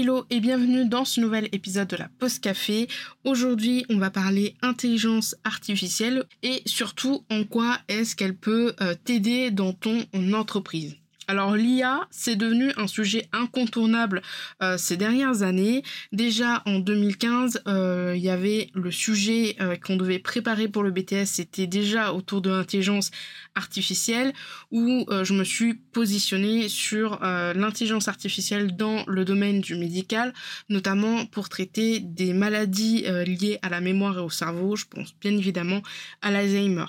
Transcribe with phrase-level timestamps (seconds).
[0.00, 2.86] Hello et bienvenue dans ce nouvel épisode de la Post Café.
[3.24, 9.50] Aujourd'hui, on va parler intelligence artificielle et surtout en quoi est-ce qu'elle peut euh, t'aider
[9.50, 10.97] dans ton entreprise.
[11.30, 14.22] Alors l'IA, c'est devenu un sujet incontournable
[14.62, 15.82] euh, ces dernières années.
[16.10, 20.90] Déjà en 2015, euh, il y avait le sujet euh, qu'on devait préparer pour le
[20.90, 23.10] BTS, c'était déjà autour de l'intelligence
[23.54, 24.32] artificielle,
[24.70, 30.32] où je me suis positionnée sur l'intelligence artificielle dans le domaine du médical,
[30.68, 34.76] notamment pour traiter des maladies liées à la mémoire et au cerveau.
[34.76, 35.82] Je pense bien évidemment
[36.22, 36.84] à l'Alzheimer.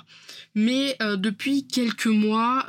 [0.53, 2.67] Mais depuis quelques mois,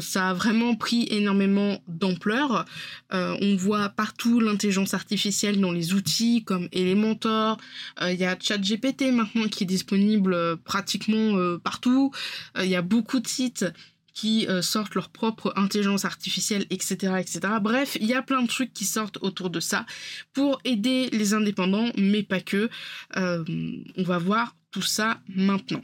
[0.00, 2.64] ça a vraiment pris énormément d'ampleur.
[3.12, 7.58] Euh, on voit partout l'intelligence artificielle dans les outils comme Elementor.
[8.00, 11.12] Euh, il y a ChatGPT maintenant qui est disponible euh, pratiquement
[11.58, 12.12] partout.
[12.58, 13.66] Il y a beaucoup de sites
[14.14, 17.40] qui sortent leur propre intelligence artificielle, etc., etc.
[17.60, 19.86] Bref, il y a plein de trucs qui sortent autour de ça
[20.34, 22.68] pour aider les indépendants, mais pas que.
[23.16, 25.82] on va voir tout ça maintenant.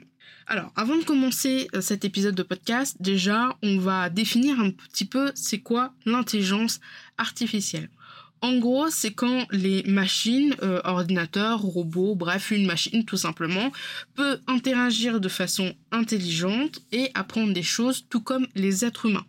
[0.51, 5.05] Alors, avant de commencer euh, cet épisode de podcast, déjà, on va définir un petit
[5.05, 6.81] peu c'est quoi l'intelligence
[7.19, 7.91] artificielle.
[8.41, 13.73] En gros, c'est quand les machines, euh, ordinateurs, robots, bref, une machine tout simplement,
[14.15, 19.27] peut interagir de façon intelligente et apprendre des choses tout comme les êtres humains.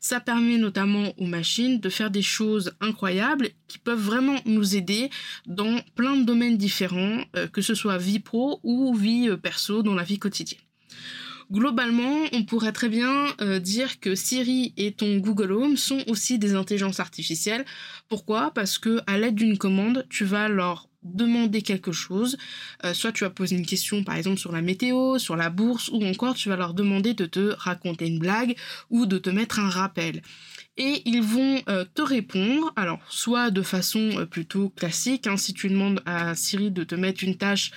[0.00, 5.10] Ça permet notamment aux machines de faire des choses incroyables qui peuvent vraiment nous aider
[5.46, 9.82] dans plein de domaines différents, euh, que ce soit vie pro ou vie euh, perso
[9.82, 10.60] dans la vie quotidienne.
[11.50, 16.40] Globalement, on pourrait très bien euh, dire que Siri et ton Google Home sont aussi
[16.40, 17.64] des intelligences artificielles.
[18.08, 18.50] Pourquoi?
[18.50, 22.36] Parce que à l'aide d'une commande, tu vas leur demander quelque chose,
[22.84, 25.88] euh, soit tu vas poser une question par exemple sur la météo, sur la bourse,
[25.92, 28.56] ou encore tu vas leur demander de te raconter une blague
[28.90, 30.22] ou de te mettre un rappel.
[30.76, 35.68] Et ils vont euh, te répondre, alors soit de façon plutôt classique, hein, si tu
[35.68, 37.70] demandes à Siri de te mettre une tâche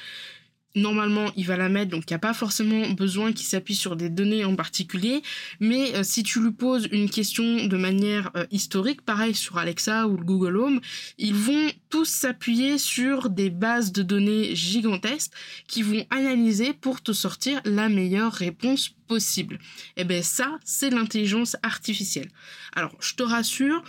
[0.76, 3.96] normalement il va la mettre donc il n'y a pas forcément besoin qu'il s'appuie sur
[3.96, 5.22] des données en particulier.
[5.60, 10.08] Mais euh, si tu lui poses une question de manière euh, historique pareil sur Alexa
[10.08, 10.82] ou le Google Home
[11.18, 15.34] ils vont tous s'appuyer sur des bases de données gigantesques
[15.68, 19.56] qui vont analyser pour te sortir la meilleure réponse possible.
[19.98, 22.30] Et eh bien ça c'est l'intelligence artificielle.
[22.76, 23.84] Alors je te rassure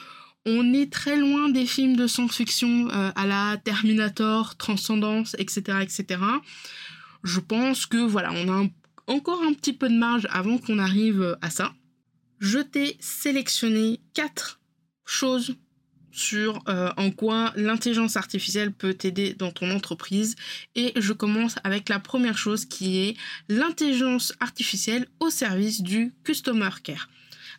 [0.46, 6.20] on est très loin des films de science-fiction euh, à la Terminator, Transcendance, etc., etc.
[7.22, 8.66] Je pense que voilà, on a
[9.06, 11.72] encore un petit peu de marge avant qu'on arrive à ça.
[12.38, 14.60] Je t'ai sélectionné quatre
[15.04, 15.56] choses
[16.12, 20.36] sur euh, en quoi l'intelligence artificielle peut t'aider dans ton entreprise
[20.74, 23.16] et je commence avec la première chose qui est
[23.48, 27.08] l'intelligence artificielle au service du customer care.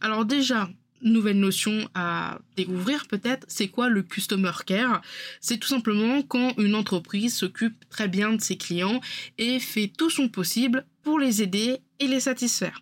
[0.02, 0.70] Alors déjà,
[1.04, 5.02] nouvelle notion à découvrir peut-être, c'est quoi le customer care?
[5.40, 9.02] C'est tout simplement quand une entreprise s'occupe très bien de ses clients
[9.38, 12.82] et fait tout son possible pour les aider et les satisfaire.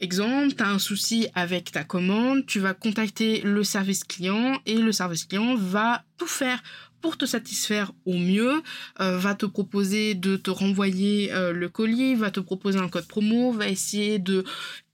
[0.00, 4.76] Exemple, tu as un souci avec ta commande, tu vas contacter le service client et
[4.76, 6.62] le service client va tout faire
[7.00, 8.62] pour te satisfaire au mieux,
[9.00, 13.06] euh, va te proposer de te renvoyer euh, le colis, va te proposer un code
[13.06, 14.44] promo, va essayer de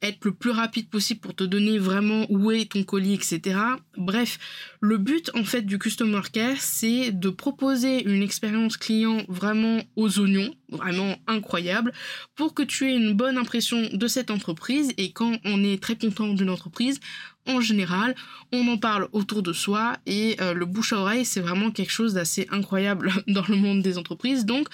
[0.03, 3.59] être le plus rapide possible pour te donner vraiment où est ton colis, etc.
[3.97, 4.39] Bref,
[4.81, 10.19] le but en fait du customer care, c'est de proposer une expérience client vraiment aux
[10.21, 11.93] oignons, vraiment incroyable,
[12.35, 14.93] pour que tu aies une bonne impression de cette entreprise.
[14.99, 17.01] Et quand on est très content d'une entreprise,
[17.47, 18.15] en général,
[18.53, 21.91] on en parle autour de soi et euh, le bouche à oreille, c'est vraiment quelque
[21.91, 24.45] chose d'assez incroyable dans le monde des entreprises.
[24.45, 24.69] Donc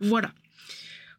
[0.00, 0.32] voilà.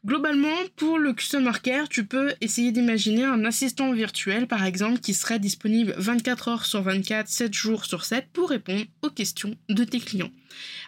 [0.06, 5.14] Globalement, pour le Customer Care, tu peux essayer d'imaginer un assistant virtuel, par exemple, qui
[5.14, 9.84] serait disponible 24 heures sur 24, 7 jours sur 7 pour répondre aux questions de
[9.84, 10.32] tes clients,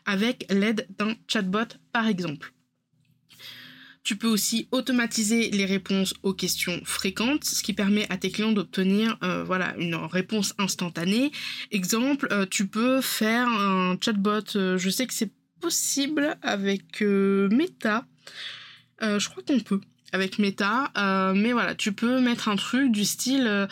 [0.06, 2.54] avec l'aide d'un chatbot, par exemple.
[4.04, 8.52] Tu peux aussi automatiser les réponses aux questions fréquentes, ce qui permet à tes clients
[8.52, 11.32] d'obtenir euh, voilà, une réponse instantanée.
[11.72, 18.06] Exemple, euh, tu peux faire un chatbot, euh, je sais que c'est possible avec Meta.
[19.02, 19.82] je crois qu'on peut
[20.12, 20.92] avec Meta.
[20.98, 23.68] Euh, mais voilà, tu peux mettre un truc du style, euh,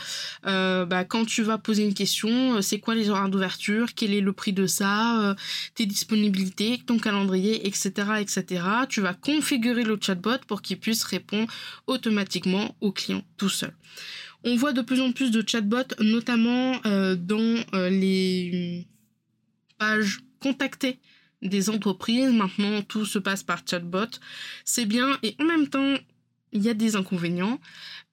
[0.46, 4.22] euh, bah, quand tu vas poser une question, c'est quoi les horaires d'ouverture, quel est
[4.22, 5.36] le prix de ça,
[5.76, 8.64] tes disponibilités, ton calendrier, etc., etc.
[8.90, 11.52] Tu vas configurer le chatbot pour qu'il puisse répondre
[11.88, 13.74] automatiquement au client tout seul.
[14.44, 18.88] On voit de plus en plus de chatbots, notamment dans les
[19.78, 21.00] pages contactées
[21.42, 22.32] des entreprises.
[22.32, 24.20] Maintenant, tout se passe par chatbot.
[24.66, 25.96] C'est bien et en même temps,
[26.54, 27.60] il y a des inconvénients.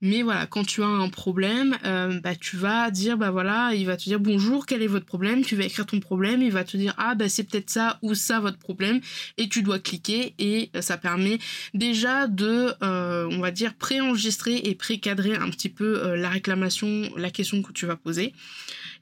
[0.00, 3.86] Mais voilà, quand tu as un problème, euh, bah, tu vas dire, bah voilà, il
[3.86, 5.44] va te dire bonjour, quel est votre problème?
[5.44, 8.14] Tu vas écrire ton problème, il va te dire, ah bah c'est peut-être ça ou
[8.14, 9.00] ça votre problème,
[9.38, 11.38] et tu dois cliquer, et ça permet
[11.72, 17.10] déjà de, euh, on va dire, préenregistrer et précadrer un petit peu euh, la réclamation,
[17.16, 18.34] la question que tu vas poser.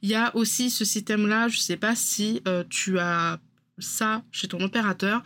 [0.03, 3.39] Il y a aussi ce système-là, je sais pas si tu as
[3.79, 5.23] ça chez ton opérateur,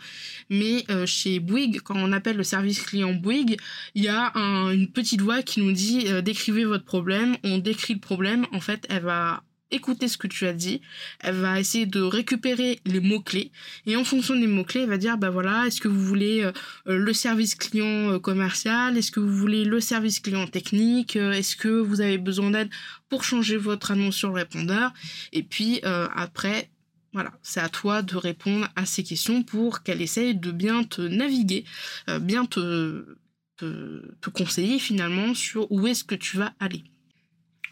[0.49, 3.57] mais euh, chez Bouygues, quand on appelle le service client Bouygues,
[3.95, 7.93] il y a une petite voix qui nous dit euh, décrivez votre problème, on décrit
[7.93, 10.79] le problème, en fait elle va écouter ce que tu as dit,
[11.19, 13.51] elle va essayer de récupérer les mots-clés.
[13.85, 16.53] Et en fonction des mots-clés, elle va dire bah voilà, est-ce que vous voulez euh,
[16.85, 21.99] le service client commercial, est-ce que vous voulez le service client technique, est-ce que vous
[21.99, 22.69] avez besoin d'aide
[23.09, 24.93] pour changer votre annonce sur le répondeur?
[25.33, 26.69] Et puis après
[27.13, 31.01] voilà, c'est à toi de répondre à ces questions pour qu'elle essaye de bien te
[31.01, 31.65] naviguer,
[32.09, 33.05] euh, bien te,
[34.33, 36.83] conseiller finalement sur où est-ce que tu vas aller.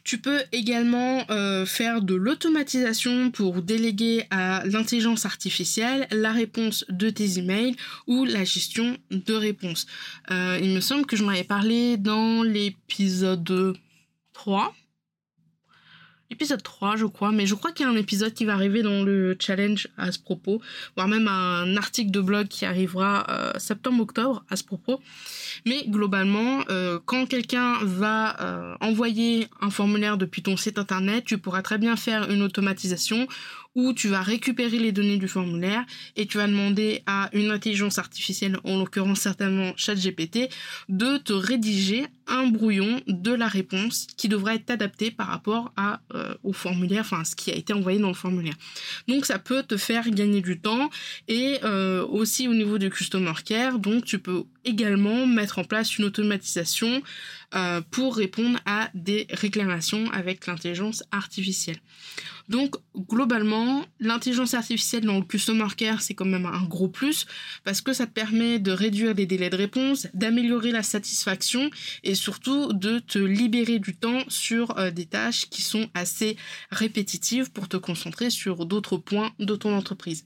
[0.03, 7.09] Tu peux également euh, faire de l'automatisation pour déléguer à l'intelligence artificielle la réponse de
[7.09, 7.75] tes emails
[8.07, 9.85] ou la gestion de réponses.
[10.31, 13.75] Euh, il me semble que je m'en avais parlé dans l'épisode
[14.33, 14.73] 3
[16.35, 18.81] épisode 3 je crois, mais je crois qu'il y a un épisode qui va arriver
[18.83, 20.61] dans le challenge à ce propos,
[20.95, 24.99] voire même un article de blog qui arrivera euh, septembre-octobre à ce propos.
[25.65, 31.37] Mais globalement, euh, quand quelqu'un va euh, envoyer un formulaire depuis ton site internet, tu
[31.37, 33.27] pourras très bien faire une automatisation
[33.75, 35.85] où tu vas récupérer les données du formulaire
[36.15, 40.49] et tu vas demander à une intelligence artificielle, en l'occurrence certainement ChatGPT,
[40.89, 46.01] de te rédiger un brouillon de la réponse qui devra être adapté par rapport à,
[46.13, 48.55] euh, au formulaire, enfin ce qui a été envoyé dans le formulaire.
[49.07, 50.89] Donc ça peut te faire gagner du temps
[51.27, 55.97] et euh, aussi au niveau du customer care, donc tu peux également mettre en place
[55.97, 57.01] une automatisation
[57.55, 61.79] euh, pour répondre à des réclamations avec l'intelligence artificielle.
[62.49, 67.25] Donc globalement, l'intelligence artificielle dans le customer care, c'est quand même un gros plus
[67.63, 71.69] parce que ça te permet de réduire les délais de réponse, d'améliorer la satisfaction
[72.03, 76.37] et surtout de te libérer du temps sur euh, des tâches qui sont assez
[76.71, 80.25] répétitives pour te concentrer sur d'autres points de ton entreprise.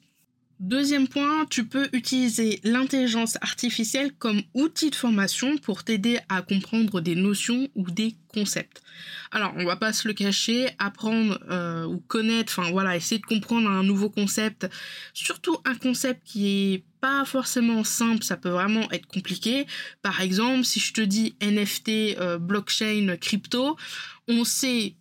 [0.60, 7.00] Deuxième point, tu peux utiliser l'intelligence artificielle comme outil de formation pour t'aider à comprendre
[7.00, 8.82] des notions ou des concepts.
[9.32, 13.26] Alors, on va pas se le cacher, apprendre euh, ou connaître, enfin voilà, essayer de
[13.26, 14.68] comprendre un nouveau concept,
[15.14, 19.66] surtout un concept qui est pas forcément simple, ça peut vraiment être compliqué.
[20.02, 23.78] Par exemple, si je te dis NFT, euh, blockchain, crypto,
[24.28, 24.96] on sait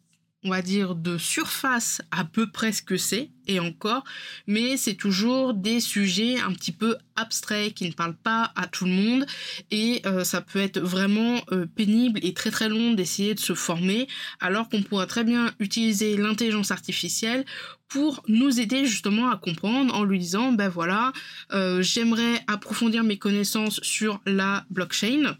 [0.44, 4.04] on va dire, de surface à peu près ce que c'est, et encore,
[4.46, 8.84] mais c'est toujours des sujets un petit peu abstraits qui ne parlent pas à tout
[8.84, 9.26] le monde,
[9.70, 13.54] et euh, ça peut être vraiment euh, pénible et très très long d'essayer de se
[13.54, 14.06] former,
[14.38, 17.44] alors qu'on pourrait très bien utiliser l'intelligence artificielle
[17.88, 21.12] pour nous aider justement à comprendre en lui disant, ben voilà,
[21.52, 25.36] euh, j'aimerais approfondir mes connaissances sur la blockchain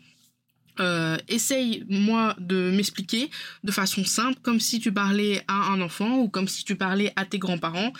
[0.80, 3.30] euh, essaye moi de m'expliquer
[3.64, 7.12] de façon simple, comme si tu parlais à un enfant ou comme si tu parlais
[7.16, 7.92] à tes grands-parents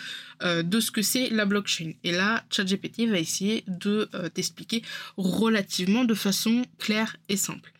[0.43, 1.93] euh, de ce que c'est la blockchain.
[2.03, 4.81] Et là, ChatGPT va essayer de euh, t'expliquer
[5.17, 7.71] relativement de façon claire et simple.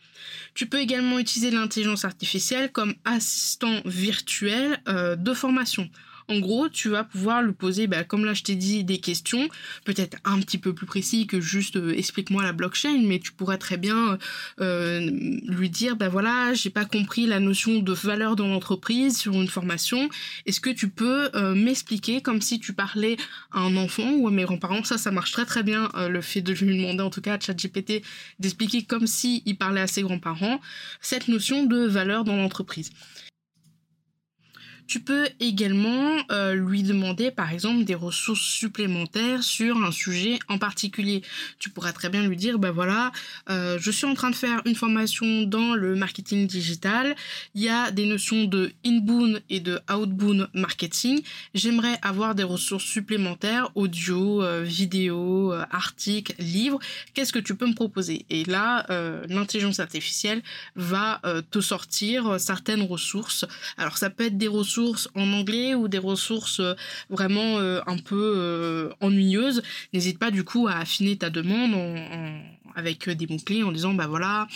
[0.54, 5.88] Tu peux également utiliser l'intelligence artificielle comme assistant virtuel de formation.
[6.30, 9.48] En gros, tu vas pouvoir lui poser, bah, comme là je t'ai dit, des questions,
[9.84, 13.58] peut-être un petit peu plus précis que juste euh, explique-moi la blockchain, mais tu pourrais
[13.58, 14.16] très bien
[14.60, 15.10] euh,
[15.48, 19.48] lui dire, bah voilà, j'ai pas compris la notion de valeur dans l'entreprise sur une
[19.48, 20.08] formation.
[20.46, 23.16] Est-ce que tu peux euh, m'expliquer comme si tu parlais
[23.50, 24.84] à un enfant ou à mes grands-parents?
[24.84, 25.88] Ça, ça marche très très bien.
[25.96, 28.04] le fait de lui demander, en tout cas à ChatGPT,
[28.38, 30.60] d'expliquer comme si il parlait à ses grands-parents
[31.00, 32.90] cette notion de valeur dans l'entreprise.
[34.90, 40.58] Tu peux également euh, lui demander par exemple des ressources supplémentaires sur un sujet en
[40.58, 41.22] particulier.
[41.60, 43.12] Tu pourrais très bien lui dire, ben voilà,
[43.50, 47.14] euh, je suis en train de faire une formation dans le marketing digital.
[47.54, 51.22] Il y a des notions de inbound et de outbound marketing.
[51.54, 56.80] J'aimerais avoir des ressources supplémentaires, audio, euh, vidéo, articles, livres.
[57.14, 58.26] Qu'est-ce que tu peux me proposer?
[58.28, 58.86] Et là,
[59.28, 60.42] l'intelligence artificielle
[60.74, 63.44] va te sortir certaines ressources.
[63.76, 64.79] Alors ça peut être des ressources
[65.14, 66.74] en anglais ou des ressources euh,
[67.08, 71.74] vraiment euh, un peu euh, ennuyeuses, n'hésite pas du coup à affiner ta demande
[72.74, 74.46] avec des mots-clés en disant bah voilà,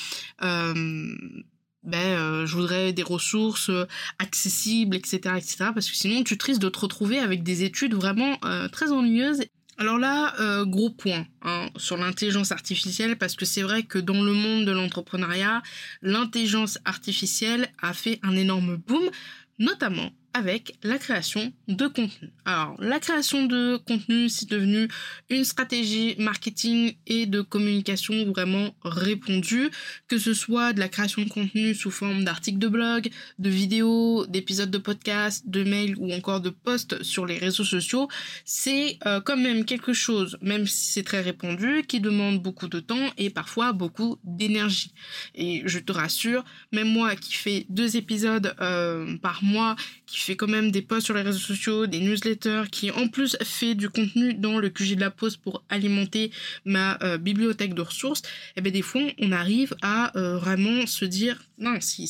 [0.41, 3.71] ben, je voudrais des ressources
[4.19, 5.57] accessibles, etc., etc.
[5.75, 8.39] Parce que sinon, tu tristes de te retrouver avec des études vraiment
[8.73, 9.43] très ennuyeuses.
[9.77, 14.33] Alors là, gros point hein, sur l'intelligence artificielle, parce que c'est vrai que dans le
[14.33, 15.63] monde de l'entrepreneuriat,
[16.03, 19.11] l'intelligence artificielle a fait un énorme boom
[19.59, 22.31] notamment avec la création de contenu.
[22.45, 24.89] Alors, la création de contenu, c'est devenu
[25.31, 29.71] une stratégie marketing et de communication vraiment répandue,
[30.09, 34.27] que ce soit de la création de contenu sous forme d'articles de blog, de vidéos,
[34.27, 38.09] d'épisodes de podcast, de mails ou encore de posts sur les réseaux sociaux,
[38.45, 42.81] c'est euh, quand même quelque chose, même si c'est très répandu, qui demande beaucoup de
[42.81, 44.93] temps et parfois beaucoup d'énergie.
[45.37, 49.77] Et je te rassure, même moi qui fais deux épisodes euh, par mois,
[50.07, 53.37] qui fait quand même des posts sur les réseaux sociaux, des newsletters, qui en plus
[53.43, 56.31] fait du contenu dans le QG de la pause pour alimenter
[56.65, 58.25] ma euh, bibliothèque de ressources, et
[58.57, 62.09] eh bien des fois on arrive à euh, vraiment se dire non si,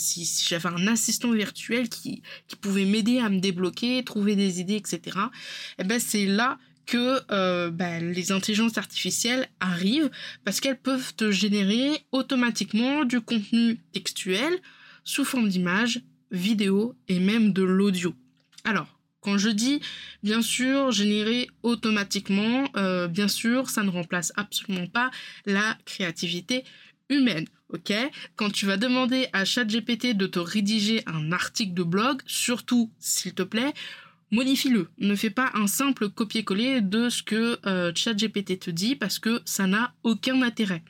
[0.48, 2.22] j'avais un assistant virtuel qui,
[2.60, 5.00] pouvait m'aider à me débloquer, trouver des idées, etc.
[5.04, 10.10] Et eh ben c'est là que euh, ben, les intelligences artificielles arrivent
[10.44, 14.58] parce qu'elles peuvent te générer automatiquement du contenu textuel
[15.02, 16.00] sous forme d'images
[16.34, 18.14] vidéo et même de l'audio.
[18.64, 18.88] Alors,
[19.20, 19.80] quand je dis
[20.22, 25.10] bien sûr générer automatiquement, euh, bien sûr, ça ne remplace absolument pas
[25.46, 26.64] la créativité
[27.08, 27.46] humaine.
[27.70, 27.92] Ok?
[28.36, 33.34] Quand tu vas demander à ChatGPT de te rédiger un article de blog, surtout s'il
[33.34, 33.72] te plaît,
[34.30, 34.88] modifie-le.
[34.98, 39.40] Ne fais pas un simple copier-coller de ce que euh, ChatGPT te dit parce que
[39.44, 40.82] ça n'a aucun intérêt.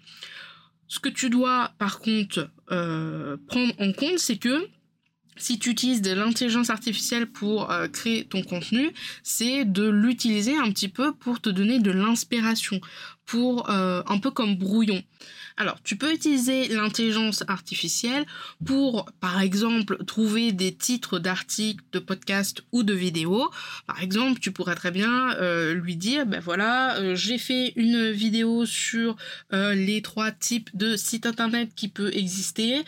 [0.88, 4.68] Ce que tu dois par contre euh, prendre en compte, c'est que
[5.36, 10.70] si tu utilises de l'intelligence artificielle pour euh, créer ton contenu, c'est de l'utiliser un
[10.70, 12.80] petit peu pour te donner de l'inspiration,
[13.26, 15.02] pour euh, un peu comme brouillon.
[15.56, 18.26] Alors, tu peux utiliser l'intelligence artificielle
[18.66, 23.48] pour, par exemple, trouver des titres d'articles, de podcasts ou de vidéos.
[23.86, 28.10] Par exemple, tu pourrais très bien euh, lui dire, ben voilà, euh, j'ai fait une
[28.10, 29.16] vidéo sur
[29.52, 32.82] les trois types de sites internet qui peut exister.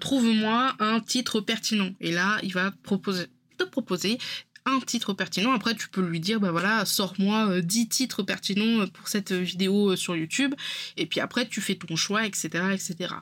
[0.00, 1.90] Trouve-moi un titre pertinent.
[2.00, 4.18] Et là, il va proposer te proposer
[4.66, 5.52] un titre pertinent.
[5.52, 9.32] Après, tu peux lui dire, bah voilà, sors-moi 10 euh, titres pertinents euh, pour cette
[9.32, 10.54] vidéo euh, sur YouTube.
[10.96, 13.14] Et puis après, tu fais ton choix, etc., etc.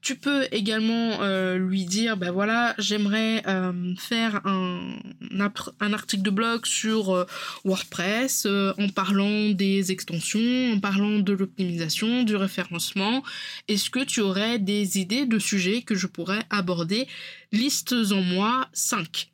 [0.00, 1.24] Tu peux également
[1.56, 3.42] lui dire, bah voilà, j'aimerais
[3.98, 4.98] faire un,
[5.80, 7.26] un article de blog sur
[7.64, 13.22] WordPress en parlant des extensions, en parlant de l'optimisation, du référencement.
[13.68, 17.08] Est-ce que tu aurais des idées de sujets que je pourrais aborder?
[17.50, 19.33] Listes en moi 5.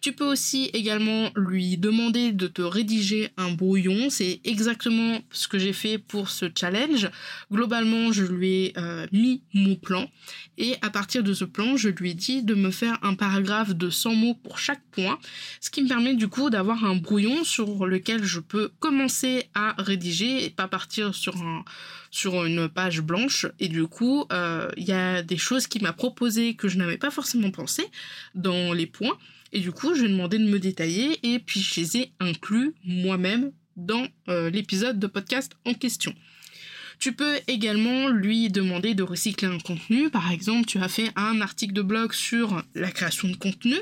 [0.00, 4.10] Tu peux aussi également lui demander de te rédiger un brouillon.
[4.10, 7.10] C'est exactement ce que j'ai fait pour ce challenge.
[7.52, 10.08] Globalement, je lui ai euh, mis mon plan
[10.56, 13.74] et à partir de ce plan, je lui ai dit de me faire un paragraphe
[13.74, 15.18] de 100 mots pour chaque point,
[15.60, 19.74] ce qui me permet du coup d'avoir un brouillon sur lequel je peux commencer à
[19.78, 21.64] rédiger et pas partir sur un
[22.10, 25.92] sur une page blanche et du coup euh, il y a des choses qu'il m'a
[25.92, 27.84] proposé que je n'avais pas forcément pensé
[28.34, 29.18] dans les points
[29.52, 32.12] et du coup, je lui ai demandé de me détailler et puis je les ai
[32.20, 36.14] inclus moi-même dans euh, l'épisode de podcast en question.
[36.98, 40.10] Tu peux également lui demander de recycler un contenu.
[40.10, 43.76] Par exemple, tu as fait un article de blog sur la création de contenu.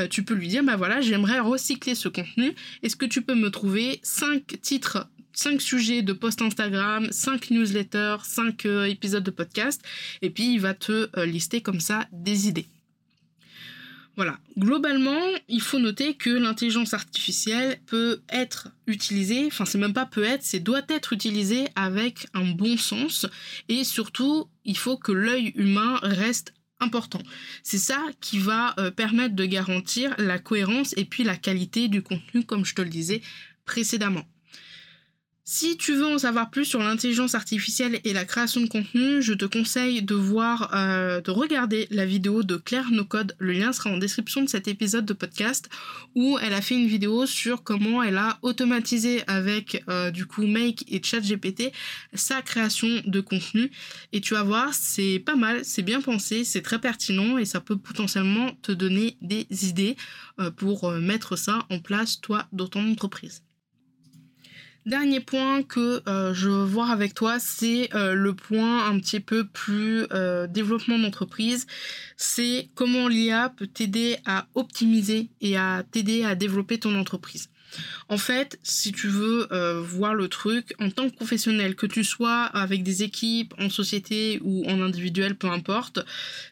[0.00, 2.52] Euh, tu peux lui dire, bah voilà, j'aimerais recycler ce contenu.
[2.82, 8.16] Est-ce que tu peux me trouver 5 titres 5 sujets de post Instagram, 5 newsletters,
[8.24, 9.80] 5 euh, épisodes de podcast,
[10.20, 12.66] et puis il va te lister comme ça des idées.
[14.18, 20.06] Voilà, globalement, il faut noter que l'intelligence artificielle peut être utilisée, enfin c'est même pas
[20.06, 23.26] peut être, c'est doit être utilisée avec un bon sens
[23.68, 27.22] et surtout, il faut que l'œil humain reste important.
[27.62, 32.02] C'est ça qui va euh, permettre de garantir la cohérence et puis la qualité du
[32.02, 33.22] contenu comme je te le disais
[33.66, 34.24] précédemment.
[35.50, 39.32] Si tu veux en savoir plus sur l'intelligence artificielle et la création de contenu, je
[39.32, 43.34] te conseille de voir, euh, de regarder la vidéo de Claire Nocode.
[43.38, 45.70] Le lien sera en description de cet épisode de podcast
[46.14, 50.46] où elle a fait une vidéo sur comment elle a automatisé avec euh, du coup
[50.46, 51.72] Make et ChatGPT
[52.12, 53.70] sa création de contenu.
[54.12, 57.62] Et tu vas voir, c'est pas mal, c'est bien pensé, c'est très pertinent et ça
[57.62, 59.96] peut potentiellement te donner des idées
[60.40, 63.40] euh, pour mettre ça en place toi dans ton entreprise.
[64.86, 69.20] Dernier point que euh, je veux voir avec toi, c'est euh, le point un petit
[69.20, 71.66] peu plus euh, développement d'entreprise.
[72.16, 77.50] C'est comment l'IA peut t'aider à optimiser et à t'aider à développer ton entreprise.
[78.08, 82.04] En fait, si tu veux euh, voir le truc en tant que professionnel, que tu
[82.04, 86.00] sois avec des équipes, en société ou en individuel, peu importe,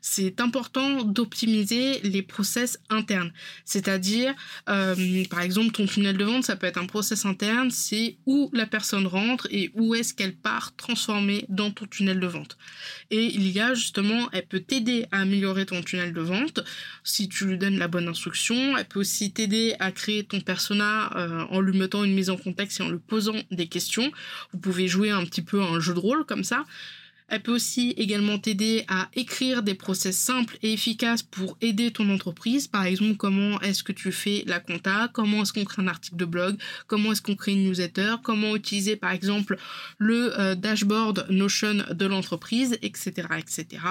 [0.01, 3.33] c'est important d'optimiser les process internes.
[3.65, 4.35] C'est-à-dire,
[4.69, 8.51] euh, par exemple, ton tunnel de vente, ça peut être un process interne, c'est où
[8.53, 12.59] la personne rentre et où est-ce qu'elle part transformer dans ton tunnel de vente.
[13.11, 16.61] Et il y a justement, elle peut t'aider à améliorer ton tunnel de vente
[17.05, 18.77] si tu lui donnes la bonne instruction.
[18.77, 22.37] Elle peut aussi t'aider à créer ton persona euh, en lui mettant une mise en
[22.37, 24.11] contexte et en lui posant des questions.
[24.53, 26.65] Vous pouvez jouer un petit peu un jeu de rôle comme ça.
[27.29, 32.09] Elle peut aussi également t'aider à écrire des process simples et efficaces pour aider ton
[32.11, 32.69] entreprise.
[32.69, 36.17] Par exemple, comment est-ce que tu fais la compta, comment est-ce qu'on crée un article
[36.17, 39.59] de blog, comment est-ce qu'on crée une newsletter, comment utiliser par exemple
[39.99, 43.83] le euh, dashboard Notion de l'entreprise, etc., etc.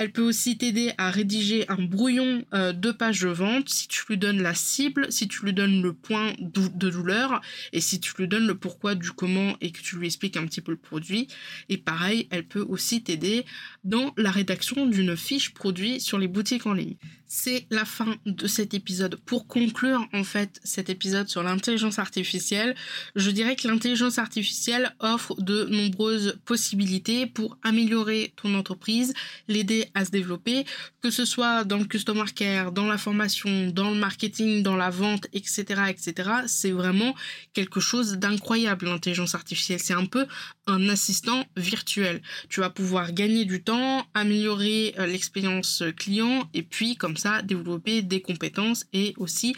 [0.00, 4.02] Elle peut aussi t'aider à rédiger un brouillon euh, de page de vente si tu
[4.08, 7.42] lui donnes la cible, si tu lui donnes le point de douleur
[7.74, 10.46] et si tu lui donnes le pourquoi du comment et que tu lui expliques un
[10.46, 11.28] petit peu le produit.
[11.68, 13.44] Et pareil, elle peut aussi t'aider
[13.84, 16.96] dans la rédaction d'une fiche produit sur les boutiques en ligne.
[17.32, 19.14] C'est la fin de cet épisode.
[19.14, 22.74] Pour conclure en fait cet épisode sur l'intelligence artificielle,
[23.14, 29.14] je dirais que l'intelligence artificielle offre de nombreuses possibilités pour améliorer ton entreprise,
[29.46, 30.64] l'aider à se développer,
[31.02, 34.90] que ce soit dans le customer care, dans la formation, dans le marketing, dans la
[34.90, 36.30] vente, etc., etc.
[36.48, 37.14] C'est vraiment
[37.52, 39.78] quelque chose d'incroyable l'intelligence artificielle.
[39.78, 40.26] C'est un peu
[40.66, 42.22] un assistant virtuel.
[42.48, 48.20] Tu vas pouvoir gagner du temps, améliorer euh, l'expérience client et puis comme développer des
[48.20, 49.54] compétences et aussi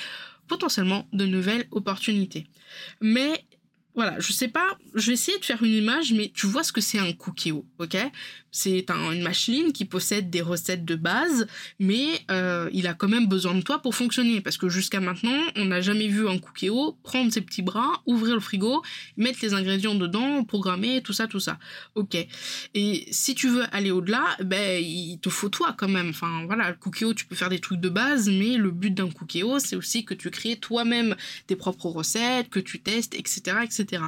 [0.48, 2.46] potentiellement de nouvelles opportunités.
[3.00, 3.44] Mais
[3.94, 6.72] voilà, je sais pas, je vais essayer de faire une image, mais tu vois ce
[6.72, 7.96] que c'est un cookie, ok?
[8.52, 11.46] C'est une machine qui possède des recettes de base,
[11.80, 14.42] mais euh, il a quand même besoin de toi pour fonctionner.
[14.42, 18.34] Parce que jusqu'à maintenant, on n'a jamais vu un Cookéo prendre ses petits bras, ouvrir
[18.34, 18.82] le frigo,
[19.16, 21.58] mettre les ingrédients dedans, programmer, tout ça, tout ça.
[21.94, 22.14] Ok.
[22.74, 26.10] Et si tu veux aller au-delà, ben il te faut toi quand même.
[26.10, 29.10] Enfin voilà, le Cookéo, tu peux faire des trucs de base, mais le but d'un
[29.10, 34.02] Cookéo, c'est aussi que tu crées toi-même tes propres recettes, que tu testes, etc., etc.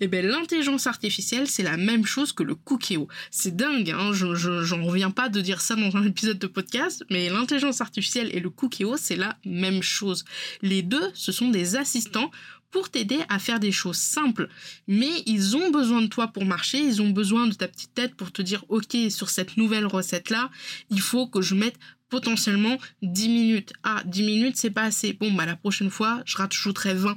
[0.00, 3.06] Et ben l'intelligence artificielle, c'est la même chose que le Cookéo.
[3.30, 7.04] C'est dingue Hein, je, j'en reviens pas de dire ça dans un épisode de podcast,
[7.10, 10.24] mais l'intelligence artificielle et le cookie c'est la même chose.
[10.62, 12.30] Les deux, ce sont des assistants
[12.70, 14.48] pour t'aider à faire des choses simples.
[14.86, 18.14] Mais ils ont besoin de toi pour marcher, ils ont besoin de ta petite tête
[18.14, 20.50] pour te dire, ok, sur cette nouvelle recette-là,
[20.90, 23.72] il faut que je mette potentiellement 10 minutes.
[23.82, 25.12] Ah, 10 minutes, c'est pas assez.
[25.12, 27.16] Bon, bah la prochaine fois, je rajouterai 20.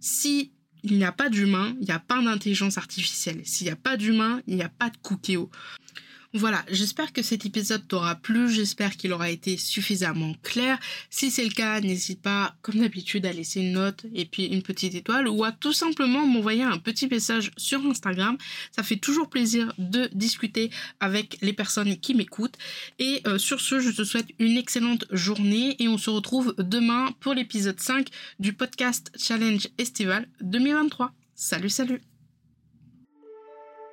[0.00, 3.40] Si il n'y a pas d'humain, il n'y a pas d'intelligence artificielle.
[3.44, 5.50] S'il n'y a pas d'humain, il n'y a pas de cookéo.
[6.34, 10.78] Voilà, j'espère que cet épisode t'aura plu, j'espère qu'il aura été suffisamment clair.
[11.10, 14.62] Si c'est le cas, n'hésite pas, comme d'habitude, à laisser une note et puis une
[14.62, 18.36] petite étoile ou à tout simplement m'envoyer un petit message sur Instagram.
[18.74, 22.56] Ça fait toujours plaisir de discuter avec les personnes qui m'écoutent.
[22.98, 27.12] Et euh, sur ce, je te souhaite une excellente journée et on se retrouve demain
[27.20, 28.08] pour l'épisode 5
[28.38, 31.12] du podcast Challenge Estival 2023.
[31.34, 32.15] Salut, salut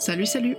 [0.00, 0.56] Salut, salut